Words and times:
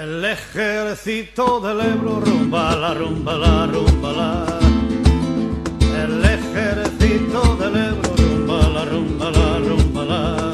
El 0.00 0.24
ejército 0.24 1.58
del 1.58 1.80
Ebro 1.80 2.20
rumba 2.20 2.76
la 2.76 2.94
rumba 2.94 3.36
la 3.36 3.66
rumba 3.66 4.12
la. 4.12 4.44
El 6.04 6.24
ejército 6.24 7.56
del 7.56 7.76
Ebro 7.88 8.14
rumba 8.16 8.68
la 8.68 8.84
rumba 8.84 9.30
la 9.32 9.58
rumba 9.58 10.04
la. 10.04 10.52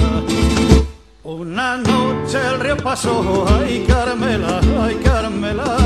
Una 1.25 1.77
noche 1.77 2.39
el 2.53 2.59
río 2.59 2.77
pasó, 2.79 3.45
ay 3.61 3.85
Carmela, 3.87 4.61
ay 4.81 4.95
Carmela. 5.05 5.84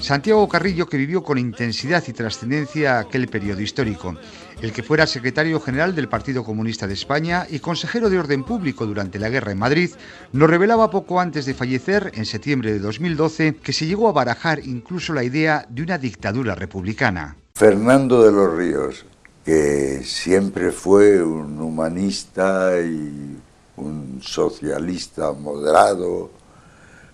Santiago 0.00 0.48
Carrillo 0.48 0.86
que 0.86 0.96
vivió 0.96 1.22
con 1.22 1.38
intensidad 1.38 2.04
y 2.06 2.12
trascendencia 2.12 2.98
aquel 2.98 3.28
periodo 3.28 3.60
histórico 3.60 4.14
el 4.62 4.72
que 4.72 4.82
fuera 4.82 5.06
secretario 5.06 5.60
general 5.60 5.94
del 5.94 6.08
Partido 6.08 6.44
Comunista 6.44 6.86
de 6.86 6.94
España 6.94 7.46
y 7.48 7.60
consejero 7.60 8.10
de 8.10 8.18
orden 8.18 8.44
público 8.44 8.86
durante 8.86 9.18
la 9.18 9.28
guerra 9.28 9.52
en 9.52 9.58
Madrid, 9.58 9.90
nos 10.32 10.50
revelaba 10.50 10.90
poco 10.90 11.20
antes 11.20 11.46
de 11.46 11.54
fallecer, 11.54 12.12
en 12.14 12.26
septiembre 12.26 12.72
de 12.72 12.78
2012, 12.80 13.56
que 13.56 13.72
se 13.72 13.86
llegó 13.86 14.08
a 14.08 14.12
barajar 14.12 14.60
incluso 14.64 15.12
la 15.12 15.22
idea 15.22 15.66
de 15.68 15.82
una 15.82 15.98
dictadura 15.98 16.54
republicana. 16.54 17.36
Fernando 17.54 18.22
de 18.24 18.32
los 18.32 18.56
Ríos, 18.56 19.04
que 19.44 20.02
siempre 20.04 20.72
fue 20.72 21.22
un 21.22 21.60
humanista 21.60 22.72
y 22.80 23.36
un 23.76 24.20
socialista 24.20 25.32
moderado, 25.32 26.30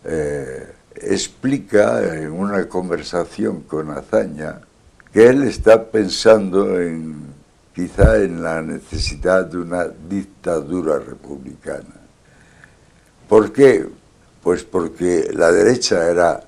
eh, 0.05 0.73
explica 0.97 2.03
en 2.15 2.31
una 2.33 2.69
conversación 2.69 3.63
con 3.63 3.91
Azaña 3.91 4.61
que 5.13 5.27
él 5.27 5.45
está 5.45 5.91
pensando 5.91 6.81
en 6.81 7.35
quizá 7.75 8.19
en 8.19 8.43
la 8.43 8.63
necesidad 8.63 9.47
de 9.47 9.59
una 9.59 9.87
dictadura 9.87 10.99
republicana. 10.99 11.95
¿Por 13.29 13.53
qué? 13.53 13.87
Pues 14.43 14.63
porque 14.63 15.31
la 15.33 15.51
derecha 15.51 16.09
era, 16.09 16.41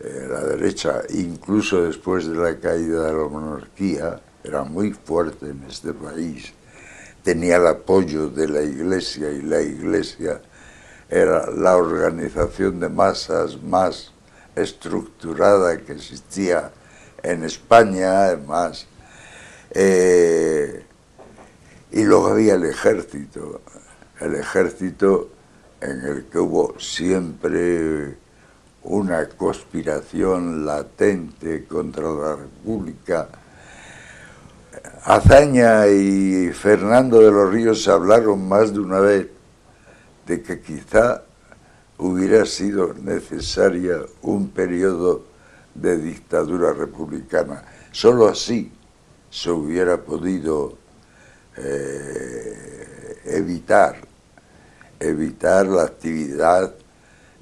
eh, 0.00 0.26
la 0.30 0.40
derecha 0.40 1.02
incluso 1.10 1.82
después 1.82 2.28
de 2.28 2.36
la 2.36 2.56
caída 2.58 3.06
de 3.06 3.12
la 3.12 3.28
monarquía, 3.28 4.20
era 4.44 4.62
muy 4.62 4.92
fuerte 4.92 5.46
en 5.46 5.64
este 5.68 5.92
país, 5.92 6.52
tenía 7.22 7.56
el 7.56 7.66
apoyo 7.66 8.28
de 8.28 8.48
la 8.48 8.62
iglesia 8.62 9.30
y 9.30 9.42
la 9.42 9.60
iglesia 9.60 10.40
era 11.08 11.50
la 11.50 11.76
organización 11.76 12.80
de 12.80 12.88
masas 12.88 13.62
más 13.62 14.12
estructurada 14.54 15.78
que 15.78 15.92
existía 15.92 16.70
en 17.22 17.44
España, 17.44 18.24
además 18.24 18.86
eh, 19.70 20.84
y 21.90 22.04
luego 22.04 22.28
había 22.28 22.54
el 22.54 22.64
ejército, 22.64 23.60
el 24.20 24.34
ejército 24.34 25.30
en 25.80 26.00
el 26.04 26.24
que 26.24 26.38
hubo 26.38 26.78
siempre 26.78 28.16
una 28.82 29.28
conspiración 29.28 30.64
latente 30.64 31.66
contra 31.66 32.10
la 32.10 32.36
República. 32.36 33.28
Azaña 35.04 35.86
y 35.86 36.50
Fernando 36.52 37.20
de 37.20 37.30
los 37.30 37.50
Ríos 37.50 37.86
hablaron 37.88 38.48
más 38.48 38.72
de 38.72 38.80
una 38.80 39.00
vez 39.00 39.28
de 40.28 40.42
que 40.42 40.60
quizá 40.60 41.22
hubiera 41.96 42.44
sido 42.44 42.92
necesaria 42.92 44.02
un 44.22 44.50
periodo 44.50 45.24
de 45.74 45.96
dictadura 45.96 46.74
republicana. 46.74 47.64
Solo 47.90 48.28
así 48.28 48.70
se 49.30 49.50
hubiera 49.50 49.96
podido 49.96 50.76
eh, 51.56 53.20
evitar, 53.24 53.96
evitar 55.00 55.66
la 55.66 55.84
actividad 55.84 56.74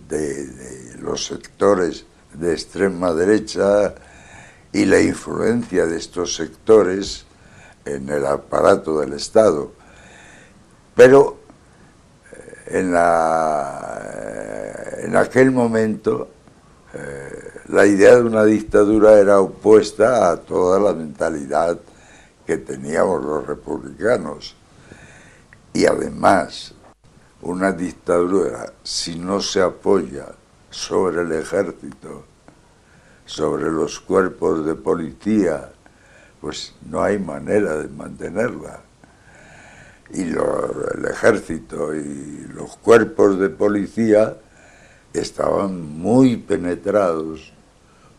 de, 0.09 0.97
los 1.01 1.27
sectores 1.27 2.07
de 2.35 2.53
extrema 2.53 3.13
derecha 3.13 3.95
y 4.73 4.85
la 4.85 5.01
influencia 5.01 5.87
de 5.87 5.97
estos 5.97 6.37
sectores 6.37 7.25
en 7.85 8.09
el 8.09 8.27
aparato 8.27 9.01
del 9.01 9.15
Estado. 9.15 9.73
Pero 10.95 11.46
en, 12.67 12.93
la, 12.93 14.01
eh, 14.03 15.05
en 15.05 15.17
aquel 15.17 15.51
momento 15.51 16.31
la 17.69 17.85
idea 17.85 18.15
de 18.17 18.23
una 18.23 18.45
dictadura 18.45 19.19
era 19.19 19.41
opuesta 19.41 20.31
a 20.31 20.37
toda 20.37 20.79
la 20.79 20.93
mentalidad 20.93 21.79
que 22.47 22.59
teníamos 22.59 23.25
los 23.25 23.47
republicanos. 23.47 24.55
Y 25.73 25.85
además, 25.85 26.75
una 27.43 27.73
dictadura, 27.73 28.73
si 28.83 29.19
no 29.19 29.41
se 29.41 29.61
apoya 29.63 30.27
sobre 30.71 31.23
el 31.23 31.33
ejército, 31.33 32.25
sobre 33.25 33.71
los 33.71 33.99
cuerpos 33.99 34.65
de 34.65 34.77
policía, 34.77 35.73
pues 36.41 36.73
no 36.89 37.03
hay 37.03 37.19
manera 37.19 37.79
de 37.79 37.89
mantenerla. 37.89 38.81
Y 40.13 40.23
el 40.23 41.05
ejército 41.11 41.95
y 41.95 42.47
los 42.55 42.77
cuerpos 42.77 43.39
de 43.39 43.49
policía 43.49 44.37
estaban 45.13 45.81
muy 45.99 46.37
penetrados 46.37 47.53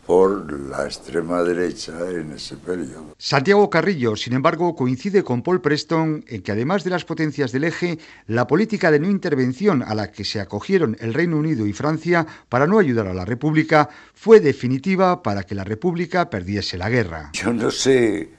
por 0.07 0.69
la 0.69 0.85
extrema 0.85 1.43
derecha 1.43 1.91
en 2.09 2.31
ese 2.31 2.55
periodo. 2.55 3.13
Santiago 3.17 3.69
Carrillo, 3.69 4.15
sin 4.15 4.33
embargo, 4.33 4.73
coincide 4.73 5.21
con 5.21 5.41
Paul 5.41 5.59
Preston 5.59 6.23
en 6.29 6.41
que 6.41 6.53
además 6.53 6.85
de 6.85 6.91
las 6.91 7.03
potencias 7.03 7.51
del 7.51 7.65
eje, 7.65 7.99
la 8.25 8.47
política 8.47 8.89
de 8.89 9.01
no 9.01 9.09
intervención 9.09 9.83
a 9.83 9.93
la 9.93 10.09
que 10.09 10.23
se 10.23 10.39
acogieron 10.39 10.95
el 11.01 11.13
Reino 11.13 11.35
Unido 11.35 11.67
y 11.67 11.73
Francia 11.73 12.25
para 12.47 12.67
no 12.67 12.79
ayudar 12.79 13.07
a 13.07 13.13
la 13.13 13.25
República 13.25 13.89
fue 14.13 14.39
definitiva 14.39 15.21
para 15.21 15.43
que 15.43 15.55
la 15.55 15.65
República 15.65 16.29
perdiese 16.29 16.77
la 16.77 16.89
guerra. 16.89 17.31
Yo 17.33 17.51
no 17.51 17.69
sé 17.69 18.29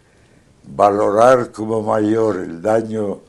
valorar 0.75 1.53
como 1.53 1.83
mayor 1.83 2.37
el 2.37 2.63
daño 2.63 3.21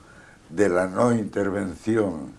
de 0.49 0.69
la 0.69 0.87
no 0.87 1.13
intervención 1.13 2.33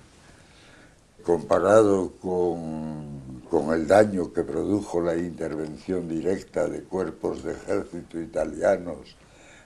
comparado 1.22 2.12
con 2.20 3.20
con 3.50 3.74
el 3.74 3.88
daño 3.88 4.32
que 4.32 4.44
produjo 4.44 5.00
la 5.00 5.16
intervención 5.16 6.08
directa 6.08 6.68
de 6.68 6.84
cuerpos 6.84 7.42
de 7.42 7.52
ejército 7.52 8.20
italianos, 8.20 9.16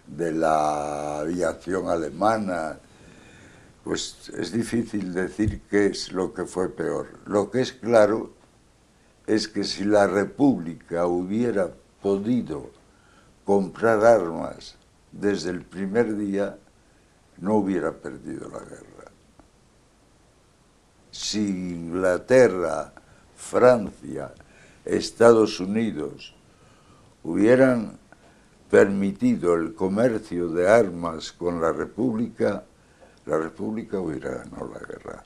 de 0.06 0.32
la 0.32 1.18
aviación 1.18 1.88
alemana, 1.88 2.78
pues 3.84 4.30
es 4.38 4.52
difícil 4.52 5.12
decir 5.12 5.60
qué 5.68 5.86
es 5.86 6.12
lo 6.12 6.32
que 6.32 6.46
fue 6.46 6.70
peor. 6.70 7.08
Lo 7.26 7.50
que 7.50 7.60
es 7.60 7.74
claro 7.74 8.32
es 9.26 9.48
que 9.48 9.64
si 9.64 9.84
la 9.84 10.06
República 10.06 11.06
hubiera 11.06 11.70
podido 12.00 12.70
comprar 13.44 14.02
armas 14.02 14.76
desde 15.12 15.50
el 15.50 15.62
primer 15.62 16.16
día, 16.16 16.56
no 17.38 17.56
hubiera 17.56 17.92
perdido 17.92 18.48
la 18.48 18.60
guerra. 18.60 19.10
Si 21.10 21.40
Inglaterra 21.40 22.92
Francia, 23.36 24.32
Estados 24.84 25.60
Unidos 25.60 26.34
hubieran 27.22 27.98
permitido 28.70 29.54
el 29.54 29.74
comercio 29.74 30.48
de 30.48 30.68
armas 30.68 31.32
con 31.32 31.60
la 31.60 31.72
República, 31.72 32.64
la 33.26 33.38
República 33.38 34.00
hubiera 34.00 34.38
ganado 34.38 34.70
la 34.72 34.80
guerra. 34.80 35.24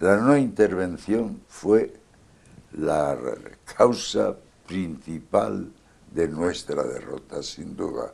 La 0.00 0.16
no 0.18 0.36
intervención 0.36 1.40
fue 1.48 1.94
la 2.72 3.16
causa 3.76 4.36
principal 4.66 5.70
de 6.12 6.28
nuestra 6.28 6.82
derrota, 6.82 7.42
sin 7.42 7.76
duda. 7.76 8.12